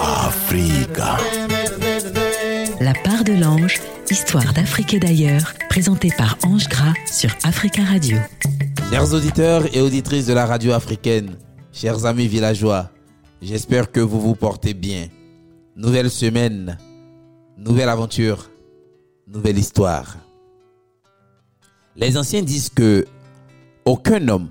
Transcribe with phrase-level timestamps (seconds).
[0.00, 1.16] Africa.
[2.80, 8.18] La part de l'ange, histoire d'Afrique et d'ailleurs, présentée par Ange Gras sur Africa Radio.
[8.90, 11.36] Chers auditeurs et auditrices de la radio africaine,
[11.72, 12.90] chers amis villageois,
[13.42, 15.08] j'espère que vous vous portez bien.
[15.76, 16.78] Nouvelle semaine,
[17.56, 18.50] nouvelle aventure,
[19.26, 20.16] nouvelle histoire.
[21.96, 23.06] Les anciens disent que
[23.84, 24.48] aucun homme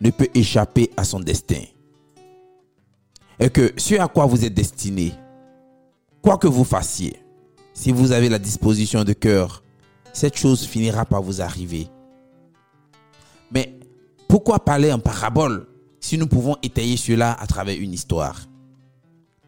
[0.00, 1.62] ne peut échapper à son destin.
[3.38, 5.12] Et que ce à quoi vous êtes destiné,
[6.22, 7.16] quoi que vous fassiez,
[7.72, 9.62] si vous avez la disposition de cœur,
[10.12, 11.88] cette chose finira par vous arriver.
[13.52, 13.78] Mais
[14.28, 15.66] pourquoi parler en parabole
[16.00, 18.40] si nous pouvons étayer cela à travers une histoire?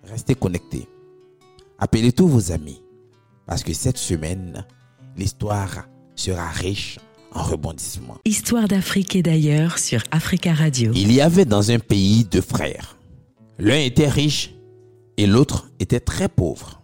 [0.05, 0.89] Restez connectés.
[1.79, 2.83] Appelez tous vos amis.
[3.47, 4.65] Parce que cette semaine,
[5.17, 6.99] l'histoire sera riche
[7.35, 8.19] en rebondissements.
[8.25, 10.93] Histoire d'Afrique et d'ailleurs sur Africa Radio.
[10.95, 12.97] Il y avait dans un pays deux frères.
[13.59, 14.55] L'un était riche
[15.17, 16.83] et l'autre était très pauvre.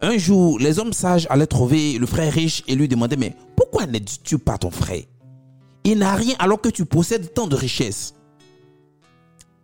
[0.00, 3.86] Un jour, les hommes sages allaient trouver le frère riche et lui demandaient, mais pourquoi
[3.86, 5.02] n'aides-tu pas ton frère?
[5.84, 8.14] Il n'a rien alors que tu possèdes tant de richesses.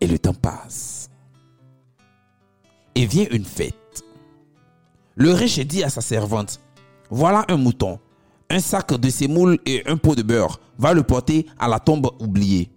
[0.00, 1.11] Et le temps passe.
[2.94, 4.05] Et vient une fête.
[5.14, 6.61] Le riche dit à sa servante,
[7.11, 7.98] voilà un mouton,
[8.51, 10.61] un sac de sémoule et un pot de beurre.
[10.79, 12.70] Va le porter à la tombe oubliée.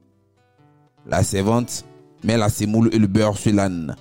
[1.06, 1.84] La servante
[2.24, 3.96] met la sémoule et le beurre sur l'âne.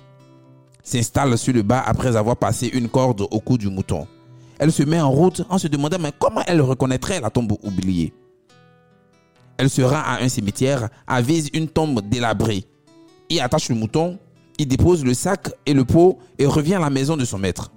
[0.83, 4.07] S'installe sur le bas après avoir passé une corde au cou du mouton.
[4.59, 8.13] Elle se met en route en se demandant comment elle reconnaîtrait la tombe oubliée?
[9.57, 12.65] Elle se rend à un cimetière, avise une tombe délabrée.
[13.29, 14.19] Y attache le mouton,
[14.59, 17.71] y dépose le sac et le pot et revient à la maison de son maître.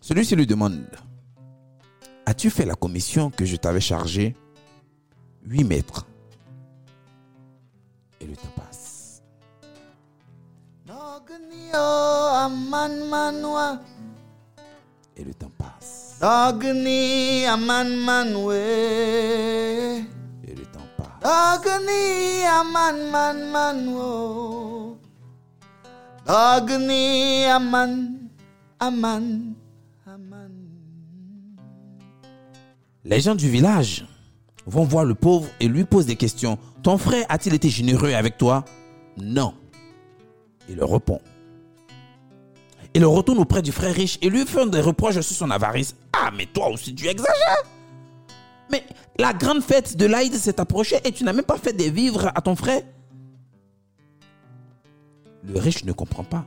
[0.00, 0.84] Celui-ci lui demande
[2.26, 4.36] As-tu fait la commission que je t'avais chargée?
[5.44, 6.06] 8 mètres.
[8.20, 9.22] Et le temps passe.
[15.16, 16.18] Et le temps passe.
[20.44, 21.28] Et le temps passe.
[26.24, 28.18] Dogni aman
[28.80, 29.61] aman
[33.04, 34.06] Les gens du village
[34.66, 36.56] vont voir le pauvre et lui posent des questions.
[36.84, 38.64] Ton frère a-t-il été généreux avec toi?
[39.18, 39.54] Non.
[40.68, 41.20] Il leur répond.
[42.94, 45.96] Il retourne auprès du frère riche et lui fait des reproches sur son avarice.
[46.12, 47.64] Ah, mais toi aussi, tu exagères.
[48.70, 48.84] Mais
[49.18, 52.30] la grande fête de l'Aïd s'est approchée et tu n'as même pas fait des vivres
[52.34, 52.82] à ton frère.
[55.42, 56.44] Le riche ne comprend pas.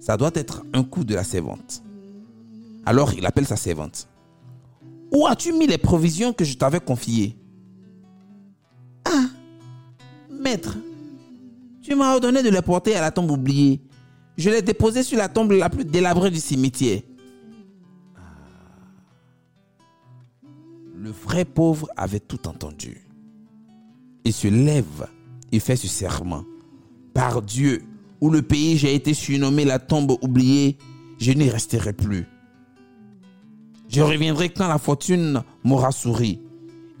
[0.00, 1.82] Ça doit être un coup de la servante.
[2.86, 4.08] Alors il appelle sa servante.
[5.12, 7.36] Où as-tu mis les provisions que je t'avais confiées?
[9.04, 9.26] Ah,
[10.30, 10.76] maître,
[11.82, 13.80] tu m'as ordonné de les porter à la tombe oubliée.
[14.36, 17.00] Je les déposées sur la tombe la plus délabrée du cimetière.
[18.16, 18.20] Ah.
[20.94, 23.06] Le frère pauvre avait tout entendu.
[24.24, 25.08] Il se lève
[25.50, 26.44] et fait ce serment.
[27.14, 27.82] Par Dieu,
[28.20, 30.76] où le pays j'ai été surnommé la tombe oubliée,
[31.18, 32.26] je n'y resterai plus.
[33.88, 36.40] Je reviendrai quand la fortune m'aura souri.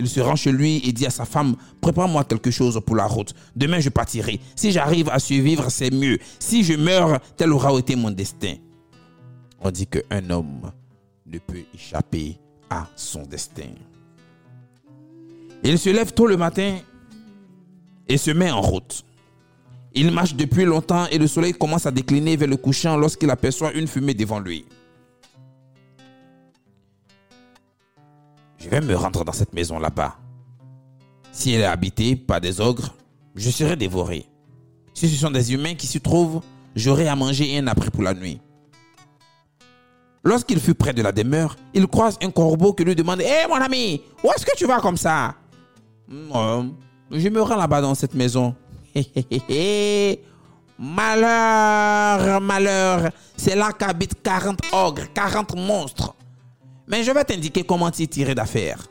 [0.00, 3.06] Il se rend chez lui et dit à sa femme, prépare-moi quelque chose pour la
[3.06, 3.34] route.
[3.56, 4.40] Demain je partirai.
[4.54, 6.18] Si j'arrive à survivre, c'est mieux.
[6.38, 8.54] Si je meurs, tel aura été mon destin.
[9.60, 10.70] On dit qu'un homme
[11.26, 12.38] ne peut échapper
[12.70, 13.74] à son destin.
[15.64, 16.78] Il se lève tôt le matin
[18.08, 19.04] et se met en route.
[19.94, 23.72] Il marche depuis longtemps et le soleil commence à décliner vers le couchant lorsqu'il aperçoit
[23.72, 24.64] une fumée devant lui.
[28.58, 30.16] Je vais me rendre dans cette maison là-bas.
[31.32, 32.94] Si elle est habitée par des ogres,
[33.34, 34.26] je serai dévoré.
[34.94, 36.40] Si ce sont des humains qui s'y trouvent,
[36.74, 38.40] j'aurai à manger et un abri pour la nuit.
[40.24, 43.54] Lorsqu'il fut près de la demeure, il croise un corbeau qui lui demande Hé mon
[43.54, 45.34] ami, où est-ce que tu vas comme ça?
[46.12, 46.64] Euh,
[47.12, 48.54] Je me rends là-bas dans cette maison.
[50.78, 56.14] malheur, malheur, c'est là qu'habitent 40 ogres, 40 monstres.
[56.88, 58.86] Mais je vais t'indiquer comment t'y tirer d'affaire.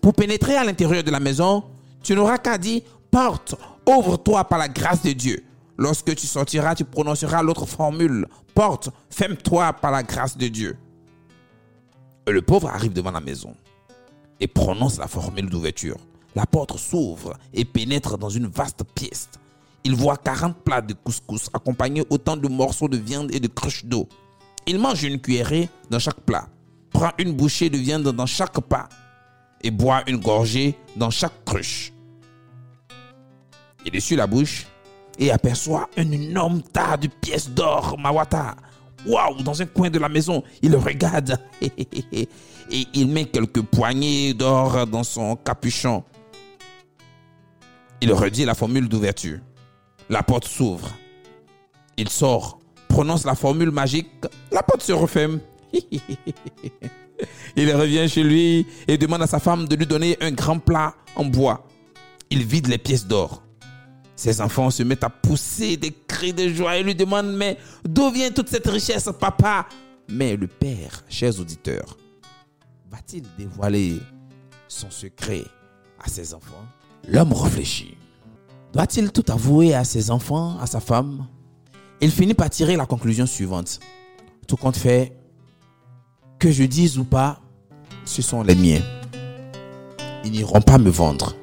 [0.00, 1.64] Pour pénétrer à l'intérieur de la maison,
[2.02, 3.54] tu n'auras qu'à dire Porte,
[3.86, 5.44] ouvre-toi par la grâce de Dieu.
[5.76, 10.76] Lorsque tu sortiras, tu prononceras l'autre formule Porte, ferme-toi par la grâce de Dieu.
[12.28, 13.54] Le pauvre arrive devant la maison
[14.38, 15.96] et prononce la formule d'ouverture.
[16.34, 19.28] La porte s'ouvre et pénètre dans une vaste pièce.
[19.84, 23.84] Il voit 40 plats de couscous accompagnés autant de morceaux de viande et de cruches
[23.84, 24.08] d'eau.
[24.66, 26.48] Il mange une cuillerée dans chaque plat,
[26.92, 28.88] prend une bouchée de viande dans chaque pas
[29.62, 31.92] et boit une gorgée dans chaque cruche.
[33.84, 34.66] Il essuie la bouche
[35.18, 38.56] et aperçoit un énorme tas de pièces d'or Mawata.
[39.06, 42.28] Waouh, dans un coin de la maison, il regarde et
[42.70, 46.04] il met quelques poignées d'or dans son capuchon.
[48.00, 49.38] Il redit la formule d'ouverture.
[50.08, 50.88] La porte s'ouvre.
[51.96, 52.58] Il sort,
[52.88, 54.10] prononce la formule magique,
[54.50, 55.40] la porte se referme.
[57.56, 60.94] il revient chez lui et demande à sa femme de lui donner un grand plat
[61.16, 61.66] en bois.
[62.30, 63.42] Il vide les pièces d'or.
[64.16, 68.10] Ses enfants se mettent à pousser des cris de joie et lui demandent Mais d'où
[68.10, 69.66] vient toute cette richesse, papa?
[70.08, 71.96] Mais le père, chers auditeurs,
[72.90, 73.98] va-t-il dévoiler
[74.68, 75.44] son secret
[76.02, 76.64] à ses enfants?
[77.08, 77.96] L'homme réfléchit.
[78.72, 81.26] Doit-il tout avouer à ses enfants, à sa femme?
[82.00, 83.80] Il finit par tirer la conclusion suivante.
[84.46, 85.16] Tout compte fait,
[86.42, 87.38] que je dise ou pas,
[88.04, 88.80] ce sont les miens.
[90.24, 91.36] Ils n'iront pas me vendre.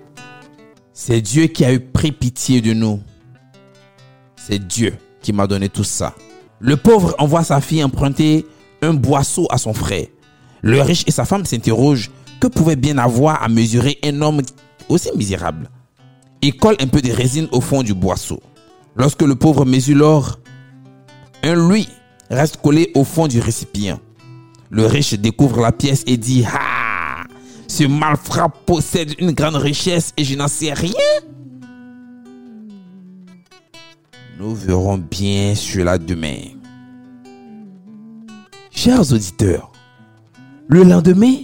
[0.91, 2.99] C'est Dieu qui a eu pris pitié de nous.
[4.35, 6.13] C'est Dieu qui m'a donné tout ça.
[6.59, 8.45] Le pauvre envoie sa fille emprunter
[8.81, 10.07] un boisseau à son frère.
[10.63, 12.11] Le riche et sa femme s'interrogent
[12.41, 14.41] que pouvait bien avoir à mesurer un homme
[14.89, 15.69] aussi misérable?
[16.41, 18.41] Il colle un peu de résine au fond du boisseau.
[18.97, 20.39] Lorsque le pauvre mesure l'or,
[21.41, 21.87] un louis
[22.29, 24.01] reste collé au fond du récipient.
[24.71, 27.23] Le riche découvre la pièce et dit Ah
[27.67, 30.93] Ce malfrat possède une grande richesse et je n'en sais rien.
[34.39, 36.37] Nous verrons bien cela demain.
[38.69, 39.71] Chers auditeurs,
[40.67, 41.35] le lendemain,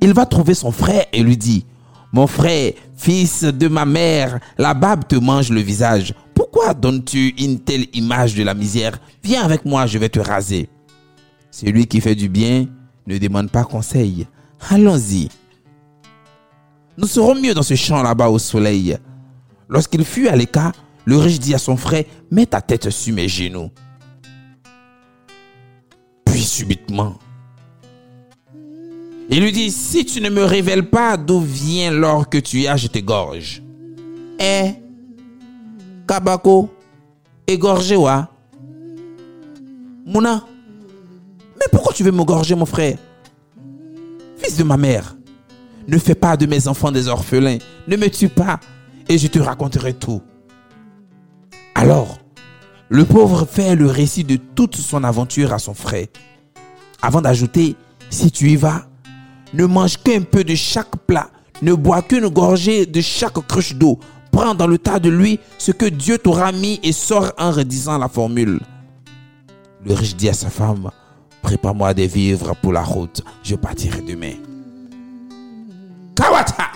[0.00, 1.64] il va trouver son frère et lui dit
[2.12, 6.14] Mon frère, fils de ma mère, la barbe te mange le visage.
[6.34, 8.98] Pourquoi donnes-tu une telle image de la misère?
[9.22, 10.68] Viens avec moi, je vais te raser.
[11.50, 12.66] Celui qui fait du bien
[13.06, 14.26] ne demande pas conseil.
[14.70, 15.28] Allons-y.
[16.96, 18.96] Nous serons mieux dans ce champ là-bas au soleil.
[19.68, 20.72] Lorsqu'il fut à l'écart,
[21.04, 23.70] le riche dit à son frère, mets ta tête sur mes genoux.
[26.24, 27.14] Puis subitement,
[29.30, 32.76] il lui dit, si tu ne me révèles pas d'où vient l'or que tu as,
[32.76, 33.62] je t'égorge.
[34.40, 34.72] Eh,
[36.06, 36.70] Kabako,
[37.46, 38.30] égorgé wa?
[40.06, 40.44] Mouna,
[41.58, 42.98] mais pourquoi tu veux m'égorger, mon frère?
[44.36, 45.16] Fils de ma mère,
[45.86, 48.60] ne fais pas de mes enfants des orphelins, ne me tue pas,
[49.08, 50.22] et je te raconterai tout.
[51.74, 52.18] Alors,
[52.88, 56.06] le pauvre fait le récit de toute son aventure à son frère,
[57.02, 57.76] avant d'ajouter,
[58.10, 58.86] si tu y vas,
[59.54, 61.30] ne mange qu'un peu de chaque plat,
[61.62, 63.98] ne bois qu'une gorgée de chaque cruche d'eau,
[64.30, 67.98] prends dans le tas de lui ce que Dieu t'aura mis et sors en redisant
[67.98, 68.60] la formule.
[69.84, 70.90] Le riche dit à sa femme,
[71.42, 74.34] prépare-moi des vivres pour la route, je partirai demain.
[76.14, 76.68] Kawata!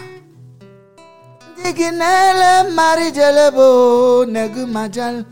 [1.62, 5.24] Diginele mari jelebo negu majal.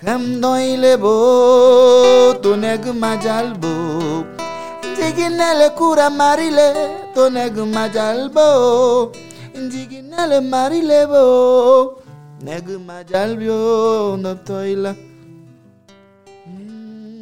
[0.00, 4.24] Kam doile bo to negu majal bo.
[4.96, 6.68] Diginele kura marile
[7.14, 9.12] to negu majal bo.
[9.54, 12.02] Diginele marile bo
[12.42, 14.94] negu majal bio no toila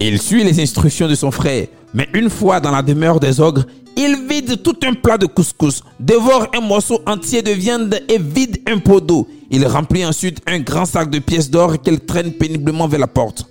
[0.04, 3.64] Il suit les instructions de son frère, mais une fois dans la demeure des ogres,
[3.96, 8.60] il vide tout un plat de couscous, dévore un morceau entier de viande et vide
[8.66, 9.28] un pot d'eau.
[9.48, 13.46] Il remplit ensuite un grand sac de pièces d'or qu'il traîne péniblement vers la porte.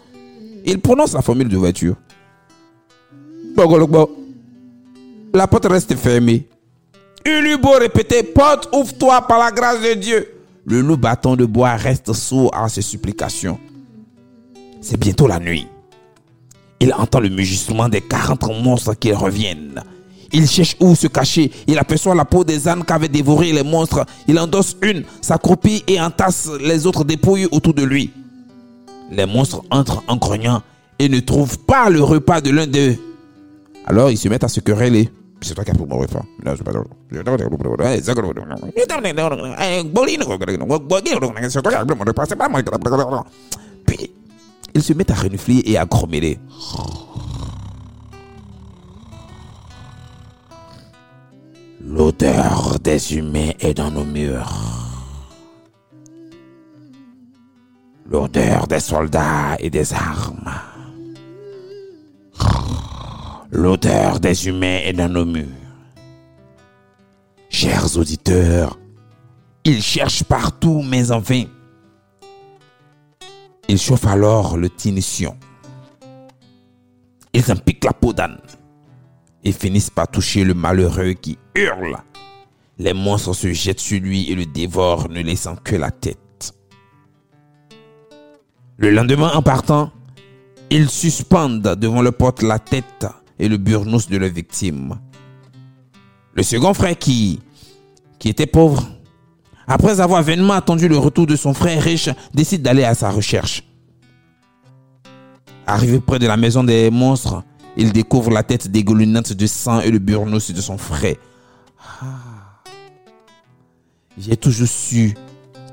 [0.66, 1.96] Il prononce la formule de voiture.
[5.34, 6.50] La porte reste fermée.
[7.26, 10.28] Il eut beau répéter Porte, ouvre-toi par la grâce de Dieu.
[10.66, 13.58] Le loup bâton de bois reste sourd à ses supplications.
[14.82, 15.66] C'est bientôt la nuit.
[16.82, 19.82] Il entend le mugissement des 40 monstres qui reviennent.
[20.34, 21.52] Il cherche où se cacher.
[21.68, 24.04] Il aperçoit la peau des ânes qu'avaient dévoré les monstres.
[24.28, 28.12] Il endosse une, s'accroupit et entasse les autres dépouilles autour de lui.
[29.12, 30.64] Les monstres entrent en grognant
[30.98, 32.96] et ne trouvent pas le repas de l'un d'eux.
[33.86, 35.10] Alors ils se mettent à se quereller.
[35.42, 36.24] C'est toi qui as mon repas.
[43.86, 44.12] Puis
[44.74, 46.40] ils se mettent à renifler et à grommeler.
[51.84, 54.52] L'odeur des humains est dans nos murs.
[58.10, 60.52] L'odeur des soldats et des armes.
[63.52, 65.48] L'odeur des humains est dans nos murs.
[67.50, 68.80] Chers auditeurs,
[69.66, 71.44] ils cherchent partout, mais en vain.
[73.72, 75.38] Ils chauffent alors le tinition.
[77.32, 78.38] Ils en la peau d'âne
[79.46, 81.96] et finissent par toucher le malheureux qui hurle.
[82.78, 86.54] Les monstres se jettent sur lui et le dévorent, ne laissant que la tête.
[88.76, 89.90] Le lendemain, en partant,
[90.70, 93.08] ils suspendent devant le porte la tête
[93.40, 95.00] et le burnous de leur victime.
[96.34, 97.40] Le second frère qui
[98.26, 98.86] était pauvre,
[99.72, 103.64] après avoir vainement attendu le retour de son frère riche, décide d'aller à sa recherche.
[105.66, 107.42] Arrivé près de la maison des monstres,
[107.78, 111.16] il découvre la tête dégoulinante de sang et le burnous de son frère.
[112.02, 112.06] Ah.
[114.18, 115.16] J'ai toujours su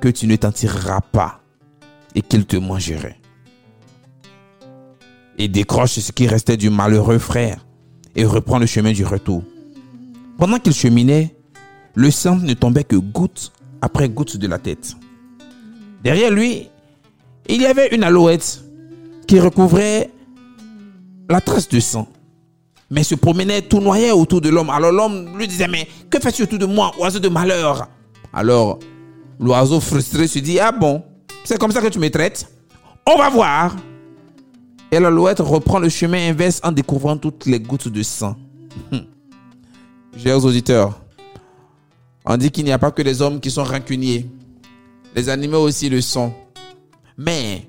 [0.00, 1.40] que tu ne t'en tireras pas
[2.14, 3.18] et qu'il te mangerait.
[5.38, 7.66] Et décroche ce qui restait du malheureux frère
[8.14, 9.42] et reprend le chemin du retour.
[10.38, 11.34] Pendant qu'il cheminait,
[11.96, 14.94] le sang ne tombait que goutte après goutte de la tête.
[16.02, 16.68] Derrière lui,
[17.48, 18.62] il y avait une alouette
[19.26, 20.10] qui recouvrait
[21.28, 22.08] la trace de sang,
[22.90, 24.70] mais se promenait tout noyé autour de l'homme.
[24.70, 27.88] Alors l'homme lui disait, mais que fais-tu autour de moi, oiseau de malheur?
[28.32, 28.78] Alors
[29.38, 31.02] l'oiseau frustré se dit, ah bon,
[31.44, 32.48] c'est comme ça que tu me traites
[33.06, 33.76] On va voir.
[34.90, 38.36] Et l'alouette reprend le chemin inverse en découvrant toutes les gouttes de sang.
[40.16, 40.98] Chers auditeurs,
[42.28, 44.26] on dit qu'il n'y a pas que les hommes qui sont rancuniers.
[45.16, 46.32] Les animaux aussi le sont.
[47.16, 47.66] Mais,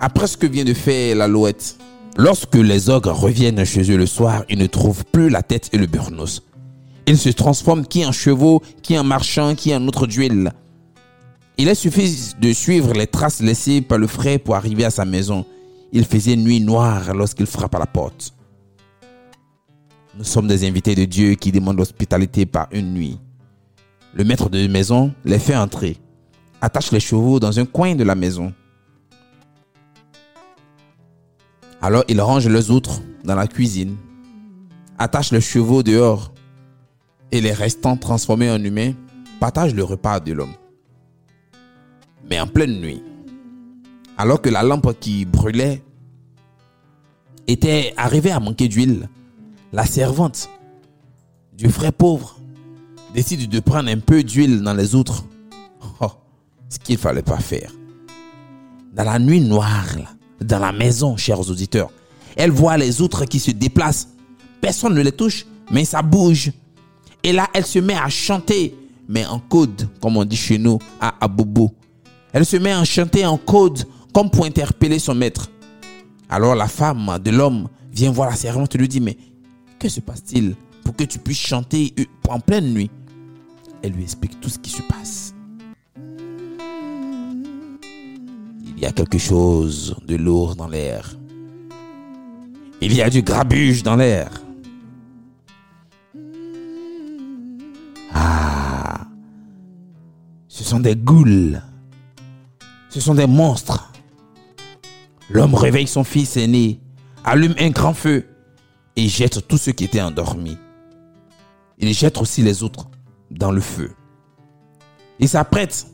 [0.00, 1.76] après ce que vient de faire l'alouette,
[2.16, 5.78] lorsque les ogres reviennent chez eux le soir, ils ne trouvent plus la tête et
[5.78, 6.42] le burnos.
[7.06, 10.52] Ils se transforment qui en chevaux, qui en marchands, qui en autre d'huile.
[11.58, 15.04] Il est suffit de suivre les traces laissées par le frère pour arriver à sa
[15.04, 15.44] maison.
[15.92, 18.32] Il faisait nuit noire lorsqu'il frappe à la porte.
[20.16, 23.18] Nous sommes des invités de Dieu qui demandent l'hospitalité par une nuit.
[24.14, 25.96] Le maître de maison les fait entrer,
[26.60, 28.52] attache les chevaux dans un coin de la maison.
[31.80, 33.96] Alors il range les autres dans la cuisine,
[34.98, 36.32] attache les chevaux dehors
[37.30, 38.94] et les restants transformés en humains
[39.38, 40.54] partagent le repas de l'homme.
[42.28, 43.02] Mais en pleine nuit,
[44.16, 45.82] alors que la lampe qui brûlait
[47.46, 49.08] était arrivée à manquer d'huile,
[49.72, 50.50] la servante
[51.52, 52.37] du frère pauvre
[53.14, 55.24] décide de prendre un peu d'huile dans les autres.
[56.00, 56.10] Oh,
[56.68, 57.72] ce qu'il fallait pas faire.
[58.94, 59.96] Dans la nuit noire,
[60.40, 61.90] dans la maison, chers auditeurs,
[62.36, 64.08] elle voit les autres qui se déplacent.
[64.60, 66.52] Personne ne les touche, mais ça bouge.
[67.22, 68.74] Et là, elle se met à chanter,
[69.08, 71.74] mais en code, comme on dit chez nous, à Abobo.
[72.32, 75.50] Elle se met à chanter en code, comme pour interpeller son maître.
[76.28, 79.16] Alors la femme de l'homme vient voir la servante et lui dit, mais
[79.78, 80.54] que se passe-t-il?
[80.92, 81.94] Que tu puisses chanter
[82.28, 82.90] en pleine nuit
[83.82, 85.34] Elle lui explique tout ce qui se passe.
[88.76, 91.16] Il y a quelque chose de lourd dans l'air.
[92.80, 94.30] Il y a du grabuge dans l'air.
[98.12, 99.00] Ah,
[100.46, 101.60] ce sont des goules.
[102.88, 103.92] Ce sont des monstres.
[105.28, 106.80] L'homme réveille son fils aîné,
[107.24, 108.26] allume un grand feu
[108.96, 110.56] et jette tous ceux qui étaient endormis.
[111.80, 112.88] Il jette aussi les autres
[113.30, 113.92] dans le feu.
[115.20, 115.86] Il s'apprête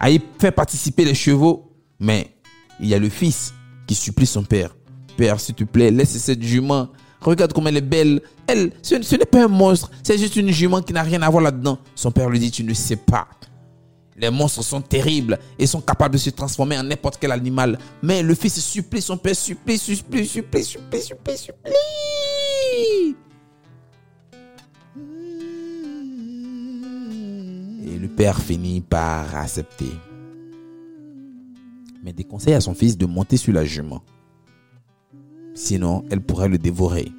[0.00, 2.34] à y faire participer les chevaux, mais
[2.80, 3.52] il y a le fils
[3.86, 4.74] qui supplie son père.
[5.16, 6.88] Père, s'il te plaît, laisse cette jument.
[7.20, 8.20] Regarde comme elle est belle.
[8.46, 11.30] Elle, ce, ce n'est pas un monstre, c'est juste une jument qui n'a rien à
[11.30, 11.78] voir là-dedans.
[11.94, 13.28] Son père lui dit, tu ne sais pas.
[14.16, 17.78] Les monstres sont terribles et sont capables de se transformer en n'importe quel animal.
[18.02, 21.72] Mais le fils supplie son père, supplie, supplie, supplie, supplie, supplie, supplie.
[27.84, 29.90] Et le père finit par accepter.
[32.02, 34.02] Mais déconseille à son fils de monter sur la jument.
[35.54, 37.12] Sinon, elle pourrait le dévorer.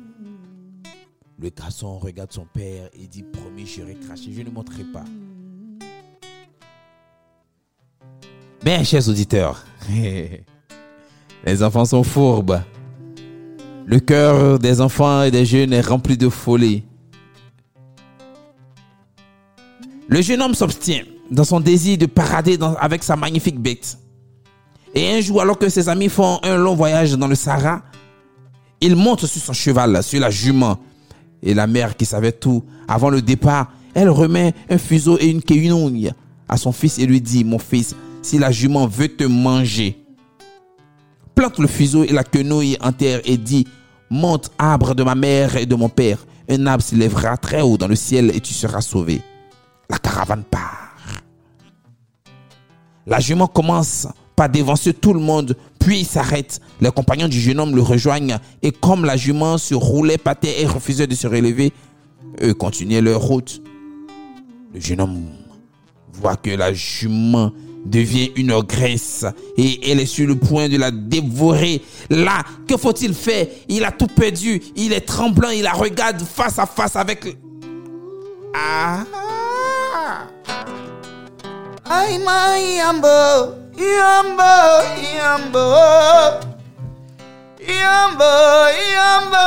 [1.39, 5.03] Le garçon regarde son père et dit Promis, j'irai cracher, je ne monterai pas.
[8.63, 9.65] Bien, chers auditeurs,
[11.45, 12.61] les enfants sont fourbes.
[13.85, 16.83] Le cœur des enfants et des jeunes est rempli de folie.
[20.07, 23.97] Le jeune homme s'obstient dans son désir de parader avec sa magnifique bête.
[24.93, 27.81] Et un jour, alors que ses amis font un long voyage dans le Sahara,
[28.81, 30.77] il monte sur son cheval, sur la jument.
[31.41, 35.41] Et la mère qui savait tout, avant le départ, elle remet un fuseau et une
[35.41, 36.11] quenouille
[36.47, 39.97] à son fils et lui dit, mon fils, si la jument veut te manger,
[41.33, 43.65] plante le fuseau et la quenouille en terre et dit,
[44.09, 46.25] monte arbre de ma mère et de mon père.
[46.49, 49.21] Un arbre s'élèvera très haut dans le ciel et tu seras sauvé.
[49.93, 50.95] La caravane part.
[53.05, 56.59] La jument commence par dévancer tout le monde, puis il s'arrête.
[56.81, 60.55] Les compagnons du jeune homme le rejoignent et comme la jument se roulait par terre
[60.57, 61.73] et refusait de se relever,
[62.41, 63.61] eux continuaient leur route.
[64.73, 65.27] Le jeune homme
[66.11, 67.51] voit que la jument
[67.85, 71.83] devient une graisse et elle est sur le point de la dévorer.
[72.09, 73.45] Là, que faut-il faire?
[73.69, 77.37] Il a tout perdu, il est tremblant, il la regarde face à face avec...
[78.55, 79.05] Ah
[82.83, 84.51] Yambo, yambo,
[85.17, 85.65] yambo.
[87.59, 88.33] Yambo,
[88.95, 89.45] yambo,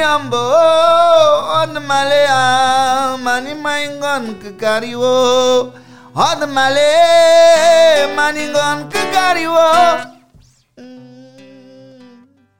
[0.00, 0.44] yambo.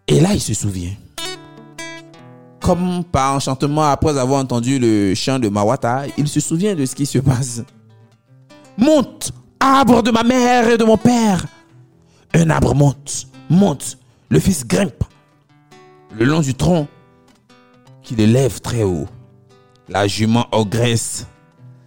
[0.09, 0.97] Et là, il se souvient.
[2.67, 6.97] Comme par enchantement, après avoir entendu le chant de Mawata, il se souvient de ce
[6.97, 7.63] qui se passe.
[8.77, 9.31] Monte,
[9.61, 11.47] arbre de ma mère et de mon père.
[12.35, 13.99] Un arbre monte, monte.
[14.31, 15.05] Le fils grimpe
[16.19, 16.89] le long du tronc
[18.03, 19.07] qui l'élève très haut.
[19.89, 21.25] La jument ogresse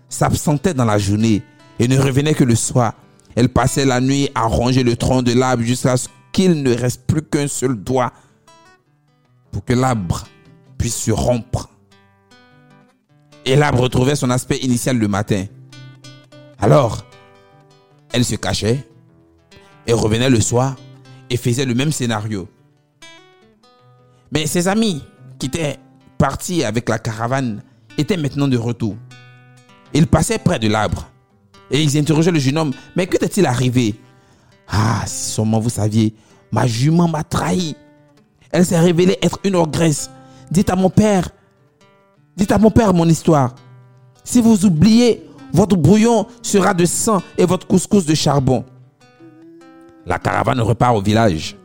[0.07, 1.43] s'absentait dans la journée
[1.77, 2.93] et ne revenait que le soir.
[3.35, 7.05] Elle passait la nuit à ronger le tronc de l'arbre jusqu'à ce qu'il ne reste
[7.05, 8.13] plus qu'un seul doigt
[9.51, 10.25] pour que l'arbre
[10.79, 11.69] puisse se rompre.
[13.45, 15.45] Et l'arbre retrouvait son aspect initial le matin.
[16.57, 17.05] Alors,
[18.11, 18.87] elle se cachait
[19.85, 20.75] et revenait le soir
[21.29, 22.47] et faisait le même scénario.
[24.31, 25.03] Mais ses amis
[25.37, 25.77] qui étaient
[26.17, 27.61] partis avec la caravane
[27.97, 28.95] étaient maintenant de retour.
[29.93, 31.09] Ils passaient près de l'arbre
[31.71, 32.73] et ils interrogeaient le jeune homme.
[32.95, 33.95] Mais que t'est-il arrivé?
[34.67, 36.13] Ah, si seulement vous saviez,
[36.51, 37.75] ma jument m'a trahi.
[38.51, 40.09] Elle s'est révélée être une ogresse.
[40.51, 41.29] Dites à mon père,
[42.35, 43.53] dites à mon père mon histoire.
[44.23, 48.65] Si vous oubliez, votre brouillon sera de sang et votre couscous de charbon.
[50.05, 51.55] La caravane repart au village.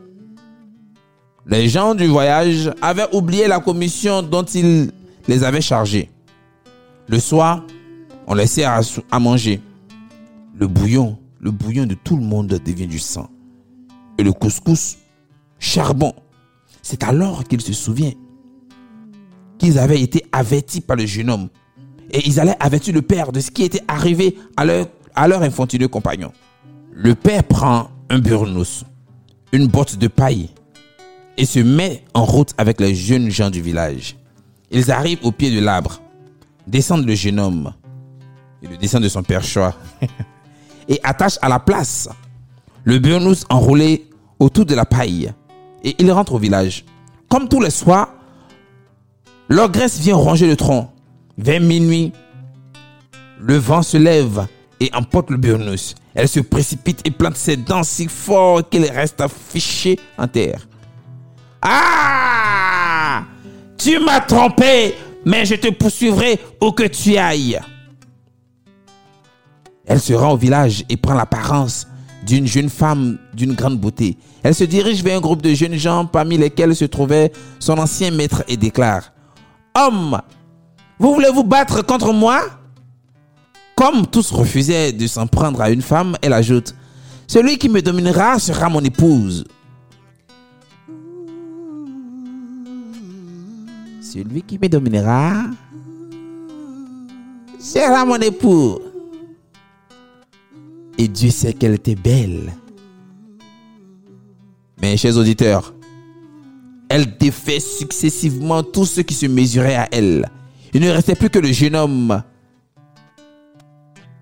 [1.47, 4.91] Les gens du voyage avaient oublié la commission dont ils
[5.27, 6.09] les avaient chargés.
[7.07, 7.63] Le soir,
[8.27, 9.61] on les à, manger.
[10.57, 13.29] Le bouillon, le bouillon de tout le monde devient du sang.
[14.17, 14.97] Et le couscous,
[15.59, 16.13] charbon.
[16.81, 18.24] C'est alors qu'ils se souviennent
[19.65, 21.49] qu'ils avaient été avertis par le jeune homme.
[22.11, 25.41] Et ils allaient avertir le père de ce qui était arrivé à leur, à leur
[25.41, 26.31] infantile compagnon.
[26.93, 28.83] Le père prend un burnous,
[29.51, 30.49] une botte de paille
[31.37, 34.15] et se met en route avec les jeunes gens du village.
[34.69, 35.99] Ils arrivent au pied de l'arbre,
[36.67, 37.73] descendent le jeune homme,
[38.61, 39.77] et le descend de son perchoir,
[40.87, 42.07] et attachent à la place
[42.83, 44.07] le burnous enroulé
[44.39, 45.33] autour de la paille.
[45.83, 46.85] Et ils rentrent au village.
[47.29, 48.09] Comme tous les soirs,
[49.49, 50.89] l'ogresse vient ronger le tronc.
[51.37, 52.13] Vers minuit,
[53.39, 54.47] le vent se lève
[54.79, 55.95] et emporte le burnous.
[56.13, 60.67] Elle se précipite et plante ses dents si fort qu'elle reste affichée en terre.
[61.61, 63.23] Ah
[63.77, 67.59] Tu m'as trompé, mais je te poursuivrai où que tu ailles.
[69.85, 71.87] Elle se rend au village et prend l'apparence
[72.25, 74.17] d'une jeune femme d'une grande beauté.
[74.41, 78.09] Elle se dirige vers un groupe de jeunes gens parmi lesquels se trouvait son ancien
[78.09, 79.11] maître et déclare
[79.75, 80.21] Homme,
[80.99, 82.41] vous voulez vous battre contre moi?
[83.75, 86.73] Comme tous refusaient de s'en prendre à une femme, elle ajoute
[87.27, 89.43] Celui qui me dominera sera mon épouse.
[94.01, 95.43] Celui qui me dominera
[97.59, 98.79] sera mon époux.
[100.97, 102.53] Et Dieu sait qu'elle était belle.
[104.81, 105.73] Mais chers auditeurs,
[106.89, 110.29] elle défait successivement tous ceux qui se mesuraient à elle.
[110.73, 112.21] Il ne restait plus que le jeune homme.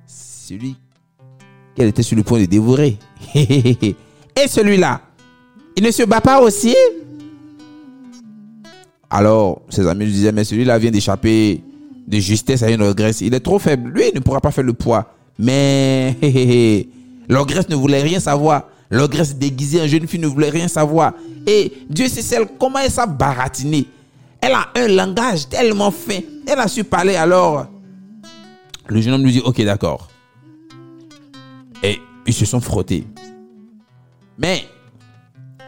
[0.06, 0.76] Celui
[1.76, 2.98] qu'elle était sur le point de dévorer.
[3.36, 5.02] Et celui-là,
[5.76, 6.76] il ne se bat pas aussi
[9.10, 11.64] Alors, ses amis lui disaient, mais celui-là vient d'échapper
[12.08, 13.22] de justesse à une ogresse.
[13.22, 13.92] Il est trop faible.
[13.92, 15.14] Lui, il ne pourra pas faire le poids.
[15.40, 16.16] Mais
[17.30, 18.68] l'ogresse ne voulait rien savoir.
[18.94, 21.14] L'ogresse déguisée en jeune fille ne voulait rien savoir.
[21.48, 23.88] Et Dieu sait celle, comment elle s'est baratinée.
[24.40, 26.20] Elle a un langage tellement fin.
[26.46, 27.66] Elle a su parler alors.
[28.86, 30.10] Le jeune homme lui dit, ok, d'accord.
[31.82, 33.08] Et ils se sont frottés.
[34.38, 34.64] Mais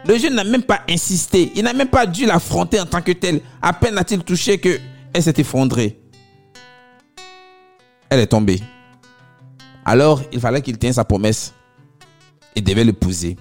[0.06, 1.50] le jeune n'a même pas insisté.
[1.56, 3.40] Il n'a même pas dû l'affronter en tant que tel.
[3.60, 4.78] À peine a-t-il touché que
[5.12, 5.98] elle s'est effondrée.
[8.08, 8.60] Elle est tombée.
[9.84, 11.55] Alors, il fallait qu'il tienne sa promesse
[12.56, 13.36] et devait l'épouser.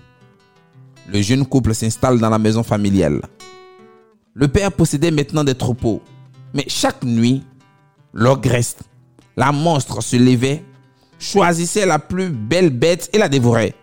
[1.12, 3.21] Le jeune couple s'installe dans la maison familiale.
[4.34, 6.01] Le père possédait maintenant des troupeaux.
[6.54, 7.43] Mais chaque nuit,
[8.13, 8.75] l'ogresse,
[9.38, 10.63] la monstre se levait,
[11.17, 13.73] choisissait la plus belle bête et la dévorait.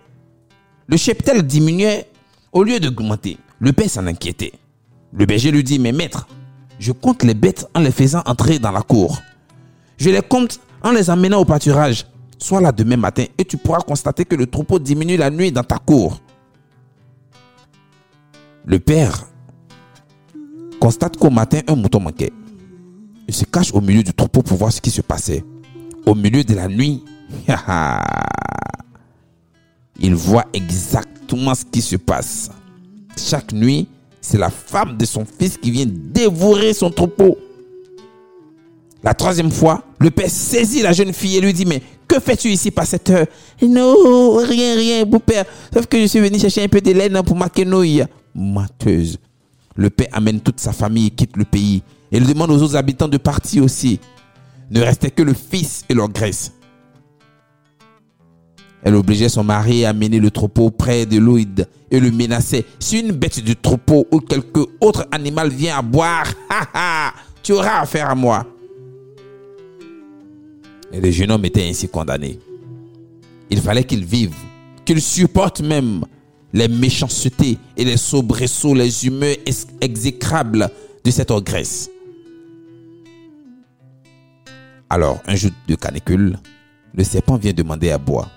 [0.86, 2.08] Le cheptel diminuait
[2.52, 3.38] au lieu d'augmenter.
[3.58, 4.52] Le père s'en inquiétait.
[5.14, 6.26] Le berger lui dit, mais maître,
[6.78, 9.20] je compte les bêtes en les faisant entrer dans la cour.
[9.96, 12.06] Je les compte en les emmenant au pâturage.
[12.42, 15.62] Sois là demain matin et tu pourras constater que le troupeau diminue la nuit dans
[15.62, 16.20] ta cour.
[18.66, 19.28] Le père
[20.80, 22.32] constate qu'au matin, un mouton manquait.
[23.28, 25.44] Il se cache au milieu du troupeau pour voir ce qui se passait.
[26.04, 27.04] Au milieu de la nuit,
[30.00, 32.50] il voit exactement ce qui se passe.
[33.16, 33.86] Chaque nuit,
[34.20, 37.38] c'est la femme de son fils qui vient dévorer son troupeau.
[39.04, 42.48] La troisième fois, le père saisit la jeune fille et lui dit, mais que fais-tu
[42.48, 43.26] ici par cette heure
[43.62, 45.44] Non, rien, rien, beau père.
[45.72, 48.04] Sauf que je suis venu chercher un peu de laine pour ma quenouille.
[48.34, 49.18] Mateuse.
[49.76, 51.82] Le père amène toute sa famille et quitte le pays.
[52.10, 54.00] Et il demande aux autres habitants de partir aussi.
[54.72, 56.52] Ne restait que le fils et leur graisse.
[58.82, 62.64] Elle obligeait son mari à mener le troupeau près de l'ouïde et le menaçait.
[62.80, 66.26] Si une bête du troupeau ou quelque autre animal vient à boire,
[67.44, 68.44] tu auras affaire à moi.
[70.92, 72.38] Et le jeune homme était ainsi condamné.
[73.50, 74.34] Il fallait qu'il vive,
[74.84, 76.04] qu'il supporte même
[76.52, 79.36] les méchancetés et les soubresauts, les humeurs
[79.80, 80.68] exécrables
[81.04, 81.90] de cette ogresse.
[84.90, 86.38] Alors, un jour de canicule,
[86.94, 88.30] le serpent vient demander à boire.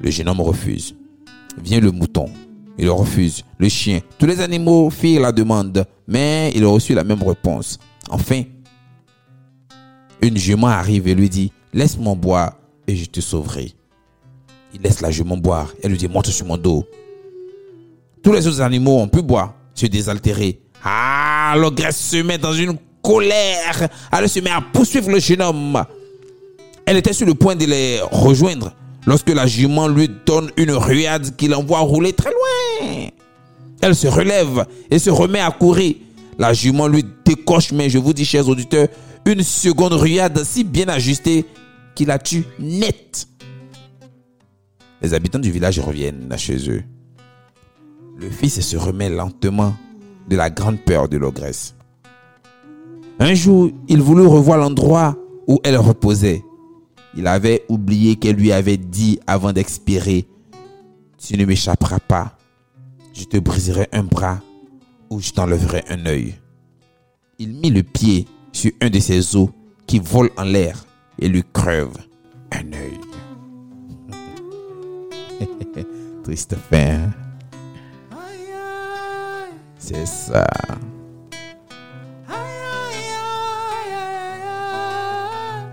[0.00, 0.94] Le jeune homme refuse.
[1.60, 2.26] Vient le mouton.
[2.78, 3.42] Il refuse.
[3.58, 4.00] Le chien.
[4.16, 7.80] Tous les animaux firent la demande, mais il a la même réponse.
[8.08, 8.44] Enfin,
[10.22, 12.54] une jument arrive et lui dit, laisse-moi boire
[12.86, 13.72] et je te sauverai.
[14.74, 15.72] Il laisse la jument boire.
[15.82, 16.86] Elle lui dit, monte sur mon dos.
[18.22, 20.60] Tous les autres animaux ont pu boire, se désaltérer.
[20.84, 23.88] Ah, l'ogresse se met dans une colère.
[24.12, 25.82] Elle se met à poursuivre le jeune homme.
[26.86, 28.72] Elle était sur le point de les rejoindre
[29.06, 33.08] lorsque la jument lui donne une ruade qui l'envoie rouler très loin.
[33.80, 35.94] Elle se relève et se remet à courir.
[36.38, 38.88] La jument lui décoche, mais je vous dis, chers auditeurs,
[39.28, 41.44] une seconde ruade si bien ajustée
[41.94, 43.28] qu'il la tue net.
[45.02, 46.82] Les habitants du village reviennent chez eux.
[48.16, 49.74] Le fils se remet lentement
[50.28, 51.74] de la grande peur de l'ogresse.
[53.20, 56.42] Un jour, il voulut revoir l'endroit où elle reposait.
[57.16, 60.26] Il avait oublié qu'elle lui avait dit avant d'expirer,
[61.18, 62.38] Tu ne m'échapperas pas,
[63.12, 64.40] je te briserai un bras
[65.10, 66.34] ou je t'enlèverai un œil.
[67.38, 68.26] Il mit le pied
[68.58, 69.50] sur un de ses os
[69.86, 70.84] qui vole en l'air
[71.20, 71.96] et lui crève
[72.50, 72.98] un œil.
[76.24, 77.10] Triste fin.
[79.78, 80.44] C'est ça.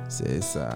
[0.07, 0.69] C'est ça.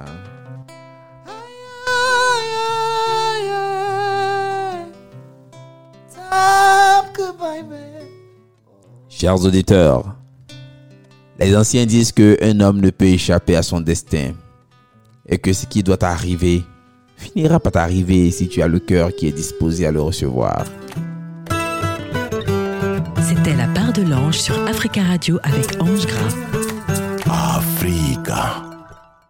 [9.09, 10.18] Chers auditeurs,
[11.39, 14.33] les anciens disent qu'un homme ne peut échapper à son destin
[15.27, 16.63] et que ce qui doit arriver
[17.15, 20.65] finira par t'arriver si tu as le cœur qui est disposé à le recevoir.
[23.21, 27.57] C'était la part de l'ange sur Africa Radio avec Ange Gras.
[27.57, 28.68] Africa.